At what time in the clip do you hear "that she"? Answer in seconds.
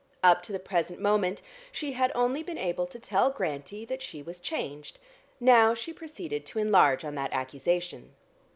3.85-4.23